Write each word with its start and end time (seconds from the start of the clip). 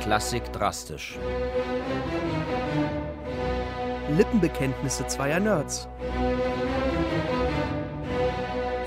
Klassik 0.00 0.50
drastisch. 0.52 1.18
Lippenbekenntnisse 4.16 5.06
zweier 5.06 5.40
Nerds. 5.40 5.88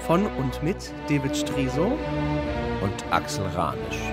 Von 0.05 0.25
und 0.25 0.61
mit 0.63 0.91
David 1.07 1.35
Striso 1.37 1.97
und 2.81 3.05
Axel 3.11 3.45
Ranisch. 3.55 4.12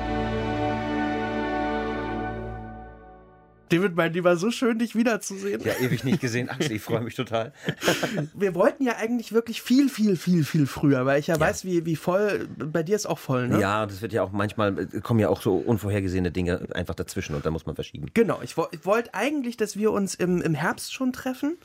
David, 3.71 3.95
mein 3.95 4.13
Lieber, 4.13 4.37
so 4.37 4.51
schön, 4.51 4.79
dich 4.79 4.97
wiederzusehen. 4.97 5.63
Ja, 5.63 5.75
ewig 5.81 6.03
nicht 6.03 6.21
gesehen, 6.21 6.49
Axel, 6.49 6.73
ich 6.73 6.83
freue 6.83 7.01
mich 7.01 7.15
total. 7.15 7.53
Wir 8.35 8.55
wollten 8.57 8.85
ja 8.85 8.97
eigentlich 8.97 9.33
wirklich 9.33 9.63
viel, 9.63 9.89
viel, 9.89 10.17
viel, 10.17 10.45
viel 10.45 10.67
früher, 10.67 11.07
weil 11.07 11.21
ich 11.21 11.29
ja, 11.29 11.37
ja. 11.37 11.41
weiß, 11.41 11.65
wie, 11.65 11.87
wie 11.87 11.95
voll, 11.95 12.49
bei 12.57 12.83
dir 12.83 12.97
ist 12.97 13.07
auch 13.07 13.19
voll, 13.19 13.49
ne? 13.49 13.61
Ja, 13.61 13.87
das 13.87 14.03
wird 14.03 14.13
ja 14.13 14.25
auch 14.25 14.33
manchmal, 14.33 14.87
kommen 15.03 15.21
ja 15.21 15.29
auch 15.29 15.41
so 15.41 15.55
unvorhergesehene 15.55 16.33
Dinge 16.33 16.67
einfach 16.75 16.97
dazwischen 16.97 17.37
und 17.37 17.47
da 17.47 17.53
muss 17.53 17.65
man 17.65 17.77
verschieben. 17.77 18.09
Genau, 18.13 18.41
ich, 18.43 18.57
ich 18.73 18.85
wollte 18.85 19.15
eigentlich, 19.15 19.57
dass 19.57 19.77
wir 19.77 19.93
uns 19.93 20.17
im, 20.17 20.43
im 20.43 20.55
Herbst 20.55 20.93
schon 20.93 21.13
treffen 21.13 21.57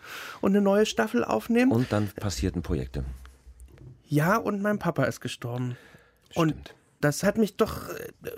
und 0.41 0.51
eine 0.51 0.61
neue 0.61 0.85
Staffel 0.85 1.23
aufnehmen. 1.23 1.71
Und 1.71 1.91
dann 1.91 2.07
passierten 2.09 2.61
Projekte. 2.61 3.03
Ja, 4.07 4.37
und 4.37 4.61
mein 4.61 4.77
Papa 4.77 5.05
ist 5.05 5.21
gestorben. 5.21 5.75
Stimmt. 6.29 6.37
Und 6.37 6.75
das 7.01 7.23
hat 7.23 7.37
mich 7.37 7.57
doch 7.57 7.89
äh, 7.89 8.29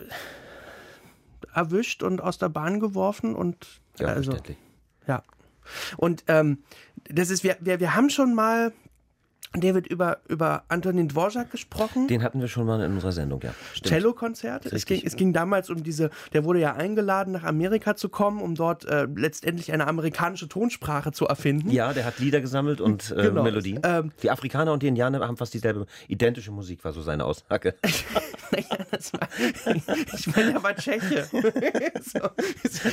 erwischt 1.58 2.04
und 2.04 2.22
aus 2.22 2.38
der 2.38 2.50
Bahn 2.50 2.80
geworfen 2.80 3.36
und 3.36 3.82
ja, 4.00 4.08
also 4.08 4.38
ja. 5.08 5.24
Und 5.98 6.24
ähm, 6.28 6.60
das 7.10 7.30
ist 7.30 7.44
wir, 7.44 7.58
wir 7.60 7.80
wir 7.80 7.96
haben 7.96 8.10
schon 8.10 8.36
mal 8.36 8.72
David 9.54 9.88
über, 9.88 10.20
über 10.28 10.64
Antonin 10.68 11.08
Dvorak 11.08 11.52
gesprochen. 11.52 12.08
Den 12.08 12.22
hatten 12.22 12.42
wir 12.42 12.48
schon 12.48 12.66
mal 12.66 12.82
in 12.82 12.94
unserer 12.94 13.12
Sendung, 13.12 13.42
ja. 13.42 13.54
Cello-Konzert. 13.82 14.66
Es 14.68 14.86
ging, 14.86 15.02
es 15.04 15.16
ging 15.16 15.34
damals 15.34 15.70
um 15.70 15.84
diese, 15.84 16.10
der 16.34 16.44
wurde 16.44 16.60
ja 16.60 16.74
eingeladen, 16.74 17.34
nach 17.34 17.44
Amerika 17.44 17.96
zu 17.96 18.10
kommen, 18.10 18.42
um 18.42 18.56
dort 18.56 18.86
äh, 18.86 19.08
letztendlich 19.16 19.72
eine 19.72 19.88
amerikanische 19.88 20.48
Tonsprache 20.48 21.12
zu 21.12 21.26
erfinden. 21.26 21.72
Ja, 21.72 21.94
der 21.94 22.06
hat 22.06 22.20
Lieder 22.20 22.42
gesammelt 22.42 22.82
und 22.82 23.12
äh, 23.12 23.24
genau. 23.24 23.44
Melodien. 23.44 23.80
Ähm, 23.84 24.12
die 24.22 24.30
Afrikaner 24.30 24.74
und 24.74 24.84
die 24.84 24.88
Indianer 24.88 25.20
haben 25.20 25.38
fast 25.38 25.54
dieselbe, 25.54 25.86
identische 26.08 26.52
Musik, 26.52 26.84
war 26.84 26.92
so 26.92 27.02
seine 27.02 27.26
Aussage. 27.26 27.76
ich 30.14 30.28
meine, 30.36 30.54
er 30.54 30.64
war 30.64 30.76
Tscheche. 30.76 31.28
so, 31.32 32.20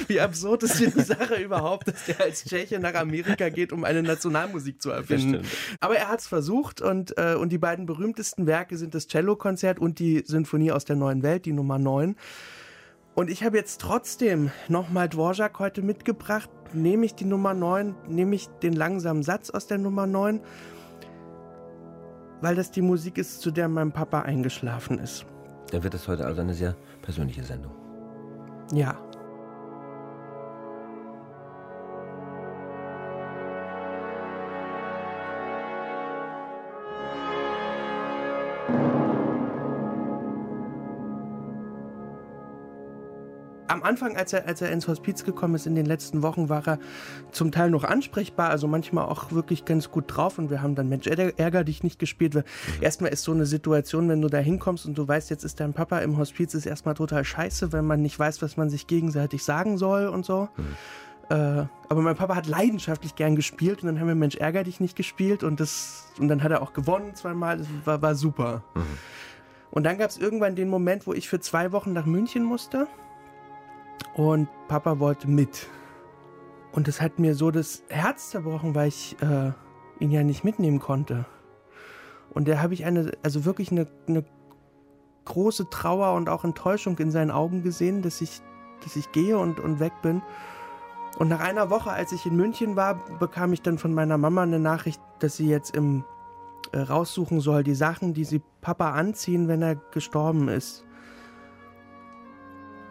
wie 0.09 0.21
absurd 0.21 0.63
ist 0.65 0.81
die 0.81 0.89
Sache 0.89 1.37
überhaupt, 1.37 1.89
dass 1.89 2.05
der 2.07 2.21
als 2.21 2.45
Tscheche 2.45 2.79
nach 2.79 2.95
Amerika 2.95 3.49
geht, 3.49 3.73
um 3.73 3.85
eine 3.85 4.03
Nationalmusik 4.03 4.81
zu 4.81 4.91
erfinden. 4.91 5.47
Aber 5.81 5.97
er 5.97 6.09
hat 6.09 6.21
es 6.21 6.27
versucht 6.27 6.45
versucht 6.45 6.83
und, 6.83 7.17
äh, 7.19 7.35
und 7.35 7.51
die 7.53 7.59
beiden 7.59 7.87
berühmtesten 7.87 8.47
Werke 8.47 8.77
sind 8.77 8.95
das 8.95 9.09
Cellokonzert 9.09 9.79
und 9.79 9.99
die 9.99 10.23
Sinfonie 10.27 10.73
aus 10.73 10.85
der 10.85 10.97
neuen 10.97 11.23
Welt, 11.23 11.47
die 11.47 11.53
Nummer 11.53 11.79
9. 11.79 12.17
Und 13.15 13.31
ich 13.31 13.45
habe 13.45 13.57
jetzt 13.57 13.81
trotzdem 13.81 14.51
nochmal 14.69 15.09
Dvorak 15.09 15.59
heute 15.59 15.83
mitgebracht. 15.83 16.51
Nehme 16.73 17.07
ich 17.07 17.15
die 17.15 17.25
Nummer 17.25 17.55
9, 17.55 17.95
nehme 18.09 18.35
ich 18.35 18.49
den 18.63 18.73
langsamen 18.73 19.23
Satz 19.23 19.51
aus 19.51 19.67
der 19.67 19.79
Nummer 19.79 20.07
9, 20.07 20.41
weil 22.41 22.57
das 22.57 22.71
die 22.71 22.83
Musik 22.83 23.19
ist, 23.19 23.41
zu 23.41 23.51
der 23.51 23.69
mein 23.69 23.93
Papa 23.93 24.23
eingeschlafen 24.23 24.99
ist. 24.99 25.27
Dann 25.75 25.83
wird 25.83 25.95
es 25.95 26.07
heute 26.07 26.25
also 26.25 26.41
eine 26.41 26.55
sehr 26.55 26.77
persönliche 27.03 27.43
Sendung. 27.43 27.73
Ja. 28.73 28.97
Am 43.75 43.83
Anfang, 43.83 44.17
als 44.17 44.33
er, 44.33 44.47
als 44.47 44.63
er 44.63 44.71
ins 44.71 44.89
Hospiz 44.89 45.25
gekommen 45.25 45.55
ist, 45.55 45.67
in 45.67 45.75
den 45.75 45.85
letzten 45.85 46.23
Wochen, 46.23 46.49
war 46.49 46.67
er 46.67 46.79
zum 47.31 47.53
Teil 47.53 47.71
noch 47.71 47.85
ansprechbar, 47.85 48.49
also 48.51 48.67
manchmal 48.69 49.05
auch 49.05 49.33
wirklich 49.33 49.65
ganz 49.65 49.91
gut 49.91 50.05
drauf. 50.07 50.39
Und 50.39 50.49
wir 50.49 50.63
haben 50.63 50.75
dann 50.75 50.89
Mensch, 50.89 51.07
ärger 51.07 51.65
dich 51.65 51.83
nicht 51.83 51.99
gespielt. 51.99 52.35
Weil 52.35 52.43
mhm. 52.43 52.83
Erstmal 52.83 53.13
ist 53.13 53.25
so 53.25 53.33
eine 53.33 53.47
Situation, 53.47 54.09
wenn 54.09 54.23
du 54.23 54.29
da 54.29 54.39
hinkommst 54.39 54.87
und 54.87 54.97
du 54.97 55.07
weißt, 55.07 55.29
jetzt 55.31 55.45
ist 55.45 55.61
dein 55.61 55.75
Papa 55.75 55.99
im 55.99 56.17
Hospiz, 56.17 56.55
ist 56.55 56.67
erstmal 56.67 56.95
total 56.95 57.25
scheiße, 57.25 57.73
wenn 57.73 57.85
man 57.85 58.01
nicht 58.01 58.19
weiß, 58.19 58.41
was 58.41 58.57
man 58.57 58.71
sich 58.71 58.87
gegenseitig 58.87 59.45
sagen 59.45 59.77
soll 59.77 60.07
und 60.07 60.25
so. 60.25 60.49
Mhm. 60.57 60.65
Äh, 61.31 61.35
aber 61.89 62.03
mein 62.03 62.17
Papa 62.17 62.37
hat 62.37 62.47
leidenschaftlich 62.47 63.17
gern 63.17 63.35
gespielt 63.35 63.83
und 63.83 63.89
dann 63.89 63.99
haben 63.99 64.09
wir 64.09 64.15
Mensch, 64.15 64.37
ärger 64.37 64.63
dich 64.63 64.81
nicht 64.81 64.95
gespielt 64.95 65.43
und 65.43 65.59
das 65.59 66.07
und 66.19 66.29
dann 66.29 66.43
hat 66.43 66.53
er 66.53 66.63
auch 66.63 66.75
gewonnen 66.75 67.15
zweimal. 67.15 67.59
Das 67.59 67.67
war, 67.85 68.03
war 68.03 68.15
super. 68.15 68.63
Mhm. 68.75 68.83
Und 69.71 69.83
dann 69.83 69.99
gab 69.99 70.09
es 70.09 70.19
irgendwann 70.19 70.55
den 70.55 70.69
Moment, 70.69 71.07
wo 71.07 71.15
ich 71.15 71.29
für 71.29 71.41
zwei 71.41 71.73
Wochen 71.73 71.93
nach 71.93 72.07
München 72.07 72.45
musste. 72.45 72.87
Und 74.15 74.49
Papa 74.69 74.99
wollte 75.01 75.29
mit. 75.29 75.69
Und 76.73 76.89
das 76.89 77.01
hat 77.01 77.19
mir 77.19 77.35
so 77.35 77.51
das 77.51 77.83
Herz 77.89 78.31
zerbrochen, 78.31 78.75
weil 78.75 78.89
ich 78.89 79.17
äh, 79.21 79.53
ihn 80.01 80.11
ja 80.11 80.23
nicht 80.23 80.45
mitnehmen 80.45 80.81
konnte. 80.81 81.27
Und 82.31 82.49
da 82.49 82.61
habe 82.61 82.75
ich 82.75 82.85
eine, 82.85 83.13
also 83.23 83.45
wirklich 83.45 83.71
eine, 83.71 83.87
eine 84.09 84.25
große 85.25 85.71
Trauer 85.71 86.15
und 86.15 86.29
auch 86.29 86.45
Enttäuschung 86.45 86.99
in 86.99 87.11
seinen 87.11 87.31
Augen 87.31 87.63
gesehen, 87.63 88.03
dass 88.03 88.21
ich, 88.21 88.41
dass 88.83 88.97
ich 88.97 89.11
gehe 89.13 89.39
und, 89.39 89.61
und 89.61 89.81
weg 89.81 89.93
bin. 90.03 90.23
Und 91.19 91.29
nach 91.29 91.41
einer 91.41 91.71
Woche, 91.71 91.91
als 91.91 92.13
ich 92.13 92.27
in 92.27 92.37
München 92.37 92.77
war, 92.77 92.97
bekam 93.19 93.53
ich 93.53 93.63
dann 93.63 93.79
von 93.79 93.95
meiner 93.95 94.19
Mama 94.19 94.43
eine 94.43 94.59
Nachricht, 94.59 95.01
dass 95.21 95.37
sie 95.37 95.49
jetzt 95.49 95.77
im 95.77 96.05
äh, 96.73 96.81
raussuchen 96.81 97.41
soll, 97.41 97.63
die 97.63 97.75
Sachen, 97.75 98.15
die 98.15 98.25
sie 98.25 98.43
Papa 98.61 98.91
anziehen, 98.91 99.47
wenn 99.47 99.63
er 99.63 99.77
gestorben 99.77 100.49
ist. 100.49 100.85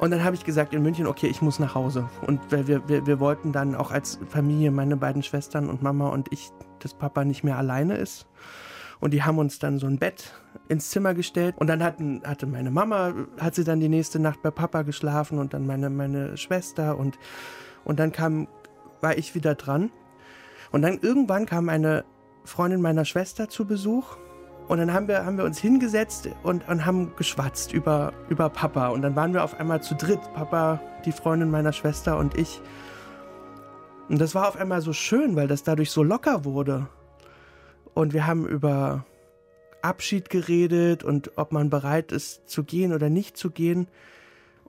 Und 0.03 0.11
dann 0.11 0.25
habe 0.25 0.35
ich 0.35 0.43
gesagt 0.43 0.73
in 0.73 0.83
München, 0.83 1.07
okay, 1.07 1.27
ich 1.27 1.41
muss 1.41 1.59
nach 1.59 1.75
Hause. 1.75 2.09
Und 2.27 2.41
wir, 2.51 2.89
wir, 2.89 3.07
wir 3.07 3.19
wollten 3.21 3.53
dann 3.53 3.73
auch 3.73 3.89
als 3.89 4.19
Familie, 4.27 4.69
meine 4.69 4.97
beiden 4.97 5.23
Schwestern 5.23 5.69
und 5.69 5.81
Mama 5.81 6.09
und 6.09 6.27
ich, 6.33 6.49
dass 6.79 6.93
Papa 6.93 7.23
nicht 7.23 7.45
mehr 7.45 7.57
alleine 7.57 7.95
ist. 7.95 8.27
Und 8.99 9.11
die 9.11 9.23
haben 9.23 9.37
uns 9.37 9.59
dann 9.59 9.79
so 9.79 9.87
ein 9.87 9.99
Bett 9.99 10.33
ins 10.67 10.89
Zimmer 10.89 11.13
gestellt. 11.13 11.55
Und 11.57 11.67
dann 11.67 11.81
hatten, 11.81 12.21
hatte 12.25 12.47
meine 12.47 12.69
Mama, 12.69 13.13
hat 13.39 13.55
sie 13.55 13.63
dann 13.63 13.79
die 13.79 13.87
nächste 13.87 14.19
Nacht 14.19 14.41
bei 14.41 14.51
Papa 14.51 14.81
geschlafen 14.81 15.39
und 15.39 15.53
dann 15.53 15.65
meine, 15.65 15.89
meine 15.89 16.35
Schwester. 16.35 16.97
Und, 16.97 17.17
und 17.85 17.97
dann 17.97 18.11
kam, 18.11 18.49
war 18.99 19.17
ich 19.17 19.35
wieder 19.35 19.55
dran. 19.55 19.89
Und 20.73 20.81
dann 20.81 20.99
irgendwann 21.01 21.45
kam 21.45 21.69
eine 21.69 22.03
Freundin 22.43 22.81
meiner 22.81 23.05
Schwester 23.05 23.47
zu 23.47 23.65
Besuch 23.65 24.17
und 24.67 24.77
dann 24.77 24.93
haben 24.93 25.07
wir, 25.07 25.25
haben 25.25 25.37
wir 25.37 25.45
uns 25.45 25.59
hingesetzt 25.59 26.29
und, 26.43 26.67
und 26.67 26.85
haben 26.85 27.13
geschwatzt 27.17 27.73
über, 27.73 28.13
über 28.29 28.49
Papa. 28.49 28.87
Und 28.87 29.01
dann 29.01 29.15
waren 29.15 29.33
wir 29.33 29.43
auf 29.43 29.59
einmal 29.59 29.81
zu 29.81 29.95
dritt. 29.95 30.21
Papa, 30.33 30.79
die 31.05 31.11
Freundin 31.11 31.51
meiner 31.51 31.73
Schwester 31.73 32.17
und 32.17 32.37
ich. 32.37 32.61
Und 34.09 34.19
das 34.19 34.35
war 34.35 34.47
auf 34.47 34.55
einmal 34.55 34.81
so 34.81 34.93
schön, 34.93 35.35
weil 35.35 35.47
das 35.47 35.63
dadurch 35.63 35.91
so 35.91 36.03
locker 36.03 36.45
wurde. 36.45 36.87
Und 37.93 38.13
wir 38.13 38.25
haben 38.25 38.47
über 38.47 39.05
Abschied 39.81 40.29
geredet 40.29 41.03
und 41.03 41.31
ob 41.35 41.51
man 41.51 41.69
bereit 41.69 42.11
ist 42.11 42.47
zu 42.49 42.63
gehen 42.63 42.93
oder 42.93 43.09
nicht 43.09 43.37
zu 43.37 43.51
gehen. 43.51 43.87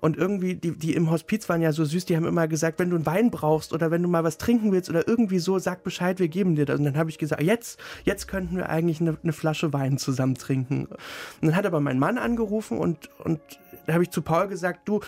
Und 0.04 0.18
irgendwie, 0.18 0.54
die, 0.54 0.72
die 0.76 0.94
im 0.94 1.10
Hospiz 1.10 1.48
waren 1.48 1.62
ja 1.62 1.72
so 1.72 1.82
süß, 1.82 2.04
die 2.04 2.14
haben 2.14 2.26
immer 2.26 2.46
gesagt, 2.46 2.78
wenn 2.78 2.90
du 2.90 2.96
einen 2.96 3.06
Wein 3.06 3.30
brauchst 3.30 3.72
oder 3.72 3.90
wenn 3.90 4.02
du 4.02 4.08
mal 4.10 4.22
was 4.22 4.36
trinken 4.36 4.70
willst 4.70 4.90
oder 4.90 5.08
irgendwie 5.08 5.38
so, 5.38 5.58
sag 5.58 5.82
Bescheid, 5.82 6.18
wir 6.18 6.28
geben 6.28 6.56
dir 6.56 6.66
das. 6.66 6.78
Und 6.78 6.84
dann 6.84 6.98
habe 6.98 7.08
ich 7.08 7.16
gesagt, 7.16 7.40
jetzt, 7.40 7.80
jetzt 8.04 8.28
könnten 8.28 8.58
wir 8.58 8.68
eigentlich 8.68 9.00
eine, 9.00 9.16
eine 9.22 9.32
Flasche 9.32 9.72
Wein 9.72 9.96
zusammen 9.96 10.34
trinken. 10.34 10.88
Und 10.88 10.98
dann 11.40 11.56
hat 11.56 11.64
aber 11.64 11.80
mein 11.80 11.98
Mann 11.98 12.18
angerufen 12.18 12.76
und, 12.76 13.08
und 13.18 13.40
da 13.86 13.94
habe 13.94 14.02
ich 14.02 14.10
zu 14.10 14.20
Paul 14.20 14.48
gesagt, 14.48 14.86
du, 14.86 15.00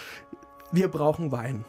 wir 0.72 0.88
brauchen 0.88 1.30
Wein. 1.30 1.66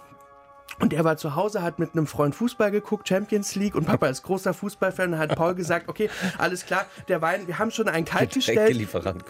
Und 0.79 0.93
er 0.93 1.03
war 1.03 1.17
zu 1.17 1.35
Hause, 1.35 1.63
hat 1.63 1.79
mit 1.79 1.93
einem 1.93 2.05
Freund 2.05 2.35
Fußball 2.35 2.69
geguckt, 2.69 3.07
Champions 3.09 3.55
League, 3.55 3.73
und 3.73 3.85
Papa 3.85 4.07
ist 4.07 4.21
großer 4.21 4.53
Fußballfan, 4.53 5.13
und 5.13 5.19
hat 5.19 5.35
Paul 5.35 5.55
gesagt, 5.55 5.89
okay, 5.89 6.09
alles 6.37 6.65
klar, 6.65 6.85
der 7.07 7.21
Wein, 7.21 7.47
wir 7.47 7.57
haben 7.57 7.71
schon 7.71 7.87
einen 7.87 8.05
kalt 8.05 8.33
gestellt. 8.33 8.75
Lieferant, 8.75 9.23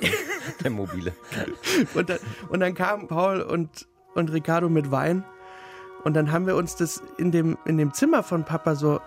der 0.62 0.72
mobile. 0.72 1.14
und, 1.94 2.10
dann, 2.10 2.20
und 2.50 2.60
dann 2.60 2.74
kamen 2.74 3.08
Paul 3.08 3.42
und, 3.42 3.88
und 4.18 4.32
Ricardo 4.32 4.68
mit 4.70 4.92
Wein, 4.92 5.24
und 6.04 6.14
dann 6.14 6.32
haben 6.32 6.46
wir 6.46 6.56
uns 6.56 6.76
das 6.76 7.02
in 7.18 7.32
dem, 7.32 7.58
in 7.66 7.78
dem 7.78 7.94
Zimmer 7.94 8.24
von 8.24 8.46
Papa 8.46 8.76
so, 8.76 9.02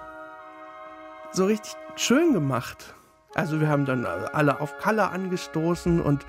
so 1.33 1.47
richtig 1.47 1.73
schön 1.97 2.35
gemacht. 2.35 2.95
Also 3.35 3.61
wir 3.61 3.69
haben 3.69 3.87
dann 3.87 4.05
alle 4.05 4.61
auf 4.61 4.77
Color 4.79 5.13
angestoßen 5.13 6.01
und, 6.01 6.27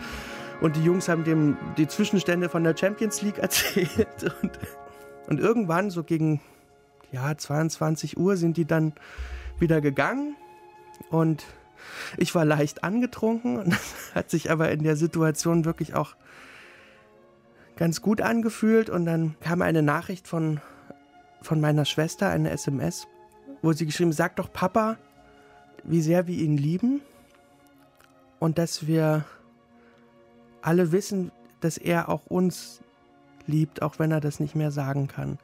und 0.61 0.75
die 0.75 0.83
Jungs 0.83 1.09
haben 1.09 1.23
dem 1.23 1.57
die 1.77 1.87
Zwischenstände 1.87 2.47
von 2.47 2.63
der 2.63 2.77
Champions 2.77 3.21
League 3.21 3.37
erzählt 3.39 4.35
und 4.41 4.59
und 5.27 5.39
irgendwann, 5.39 5.89
so 5.89 6.03
gegen 6.03 6.41
ja, 7.13 7.37
22 7.37 8.17
Uhr, 8.17 8.35
sind 8.35 8.57
die 8.57 8.65
dann 8.65 8.93
wieder 9.59 9.79
gegangen. 9.79 10.35
Und 11.09 11.45
ich 12.17 12.35
war 12.35 12.43
leicht 12.43 12.83
angetrunken 12.83 13.57
und 13.57 13.71
das 13.71 14.11
hat 14.13 14.29
sich 14.29 14.51
aber 14.51 14.71
in 14.71 14.83
der 14.83 14.97
Situation 14.97 15.63
wirklich 15.63 15.95
auch 15.95 16.15
ganz 17.81 18.03
gut 18.03 18.21
angefühlt. 18.21 18.91
Und 18.91 19.07
dann 19.07 19.33
kam 19.39 19.63
eine 19.63 19.81
Nachricht 19.81 20.27
von, 20.27 20.61
von 21.41 21.59
meiner 21.59 21.83
Schwester, 21.85 22.29
eine 22.29 22.51
SMS, 22.51 23.07
wo 23.63 23.73
sie 23.73 23.87
geschrieben, 23.87 24.13
sagt 24.13 24.37
doch 24.37 24.53
Papa, 24.53 24.97
wie 25.83 26.01
sehr 26.01 26.27
wir 26.27 26.37
ihn 26.37 26.57
lieben 26.57 27.01
und 28.37 28.59
dass 28.59 28.85
wir 28.85 29.25
alle 30.61 30.91
wissen, 30.91 31.31
dass 31.59 31.79
er 31.79 32.09
auch 32.09 32.27
uns 32.27 32.81
liebt, 33.47 33.81
auch 33.81 33.97
wenn 33.97 34.11
er 34.11 34.21
das 34.21 34.39
nicht 34.39 34.53
mehr 34.55 34.69
sagen 34.69 35.07
kann. 35.07 35.39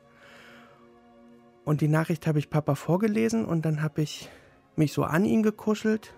Und 1.66 1.82
die 1.82 1.88
Nachricht 1.88 2.28
habe 2.28 2.38
ich 2.38 2.52
Papa 2.52 2.76
vorgelesen 2.76 3.46
und 3.46 3.66
dann 3.66 3.82
habe 3.82 4.04
ich 4.04 4.30
mich 4.76 4.94
so 4.94 5.06
an 5.06 5.26
ihn 5.26 5.42
gekuschelt 5.42 6.14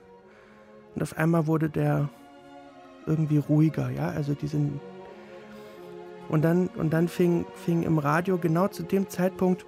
und 0.96 1.02
auf 1.02 1.18
einmal 1.18 1.48
wurde 1.48 1.70
der 1.70 2.10
irgendwie 3.06 3.38
ruhiger, 3.38 3.90
ja, 3.90 4.10
also 4.10 4.34
diesen 4.34 4.82
und 6.30 6.44
dann 6.44 6.68
und 6.68 6.92
dann 6.92 7.08
fing 7.08 7.46
fing 7.66 7.84
im 7.84 7.98
Radio 7.98 8.38
genau 8.38 8.68
zu 8.68 8.84
dem 8.84 9.10
Zeitpunkt 9.10 9.66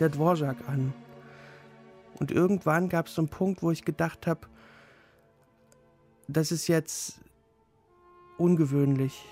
der 0.00 0.10
Dvorak 0.10 0.56
an. 0.68 0.92
Und 2.18 2.30
irgendwann 2.30 2.88
gab 2.88 3.06
es 3.06 3.14
so 3.14 3.22
einen 3.22 3.28
Punkt, 3.28 3.62
wo 3.62 3.70
ich 3.70 3.84
gedacht 3.84 4.26
habe, 4.26 4.40
das 6.28 6.52
ist 6.52 6.68
jetzt 6.68 7.20
ungewöhnlich. 8.38 9.24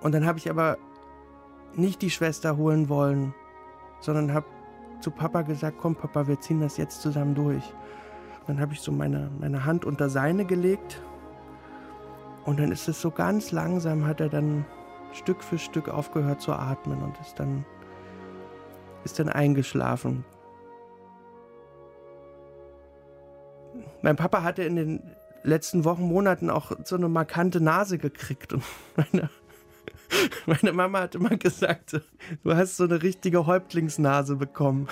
Und 0.00 0.12
dann 0.12 0.26
habe 0.26 0.38
ich 0.38 0.50
aber 0.50 0.78
nicht 1.74 2.02
die 2.02 2.10
Schwester 2.10 2.56
holen 2.56 2.88
wollen, 2.88 3.34
sondern 4.00 4.32
habe 4.32 4.46
zu 5.00 5.10
Papa 5.10 5.42
gesagt, 5.42 5.78
komm 5.80 5.94
Papa, 5.94 6.26
wir 6.26 6.40
ziehen 6.40 6.60
das 6.60 6.76
jetzt 6.76 7.02
zusammen 7.02 7.34
durch. 7.34 7.64
Dann 8.46 8.60
habe 8.60 8.72
ich 8.72 8.80
so 8.80 8.92
meine, 8.92 9.30
meine 9.40 9.64
Hand 9.64 9.84
unter 9.84 10.08
seine 10.08 10.44
gelegt 10.44 11.02
und 12.46 12.60
dann 12.60 12.70
ist 12.70 12.88
es 12.88 13.00
so 13.00 13.10
ganz 13.10 13.50
langsam, 13.50 14.06
hat 14.06 14.20
er 14.20 14.28
dann 14.28 14.64
Stück 15.12 15.42
für 15.42 15.58
Stück 15.58 15.88
aufgehört 15.88 16.40
zu 16.40 16.52
atmen 16.52 17.02
und 17.02 17.18
ist 17.20 17.38
dann, 17.40 17.66
ist 19.04 19.18
dann 19.18 19.28
eingeschlafen. 19.28 20.24
Mein 24.00 24.14
Papa 24.14 24.42
hatte 24.44 24.62
in 24.62 24.76
den 24.76 25.02
letzten 25.42 25.84
Wochen, 25.84 26.02
Monaten 26.02 26.48
auch 26.48 26.72
so 26.84 26.96
eine 26.96 27.08
markante 27.08 27.60
Nase 27.60 27.98
gekriegt 27.98 28.52
und 28.52 28.62
meine, 28.96 29.28
meine 30.46 30.72
Mama 30.72 31.00
hat 31.00 31.16
immer 31.16 31.36
gesagt, 31.36 32.00
du 32.44 32.54
hast 32.54 32.76
so 32.76 32.84
eine 32.84 33.02
richtige 33.02 33.46
Häuptlingsnase 33.46 34.36
bekommen. 34.36 34.88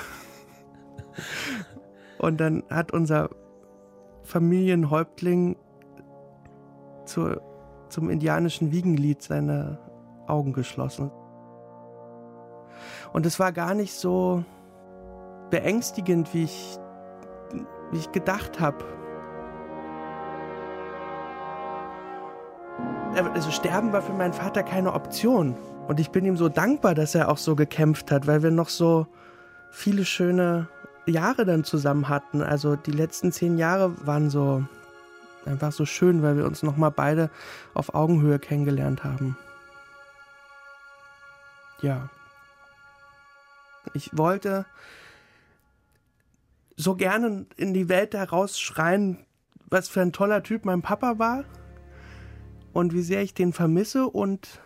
Und 2.18 2.40
dann 2.40 2.64
hat 2.68 2.92
unser 2.92 3.30
Familienhäuptling 4.24 5.56
zur, 7.04 7.40
zum 7.88 8.10
indianischen 8.10 8.72
Wiegenlied 8.72 9.22
seine 9.22 9.78
Augen 10.26 10.52
geschlossen. 10.52 11.10
Und 13.12 13.26
es 13.26 13.38
war 13.38 13.52
gar 13.52 13.74
nicht 13.74 13.94
so 13.94 14.44
beängstigend, 15.50 16.34
wie 16.34 16.44
ich, 16.44 16.78
wie 17.92 17.98
ich 17.98 18.12
gedacht 18.12 18.60
habe. 18.60 18.84
Also 23.34 23.52
sterben 23.52 23.92
war 23.92 24.02
für 24.02 24.12
meinen 24.12 24.32
Vater 24.32 24.64
keine 24.64 24.92
Option. 24.92 25.54
Und 25.86 26.00
ich 26.00 26.10
bin 26.10 26.24
ihm 26.24 26.36
so 26.36 26.48
dankbar, 26.48 26.94
dass 26.94 27.14
er 27.14 27.28
auch 27.28 27.38
so 27.38 27.54
gekämpft 27.54 28.10
hat, 28.10 28.26
weil 28.26 28.42
wir 28.42 28.50
noch 28.50 28.68
so 28.68 29.06
viele 29.70 30.04
schöne 30.04 30.68
Jahre 31.06 31.44
dann 31.44 31.62
zusammen 31.62 32.08
hatten. 32.08 32.42
Also 32.42 32.74
die 32.74 32.90
letzten 32.90 33.30
zehn 33.30 33.58
Jahre 33.58 33.94
waren 34.06 34.30
so 34.30 34.64
einfach 35.46 35.72
so 35.72 35.86
schön, 35.86 36.22
weil 36.22 36.36
wir 36.36 36.44
uns 36.44 36.62
nochmal 36.62 36.90
beide 36.90 37.30
auf 37.74 37.94
Augenhöhe 37.94 38.38
kennengelernt 38.38 39.04
haben. 39.04 39.36
Ja. 41.82 42.08
Ich 43.92 44.16
wollte 44.16 44.66
so 46.76 46.94
gerne 46.94 47.46
in 47.56 47.74
die 47.74 47.88
Welt 47.88 48.14
herausschreien, 48.14 49.26
was 49.68 49.88
für 49.88 50.00
ein 50.00 50.12
toller 50.12 50.42
Typ 50.42 50.64
mein 50.64 50.82
Papa 50.82 51.18
war 51.18 51.44
und 52.72 52.92
wie 52.92 53.02
sehr 53.02 53.22
ich 53.22 53.34
den 53.34 53.52
vermisse 53.52 54.06
und 54.08 54.60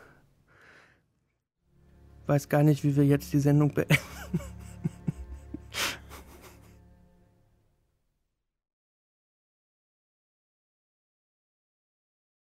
weiß 2.26 2.48
gar 2.48 2.62
nicht, 2.62 2.84
wie 2.84 2.96
wir 2.96 3.04
jetzt 3.04 3.32
die 3.32 3.40
Sendung 3.40 3.74
beenden. 3.74 3.98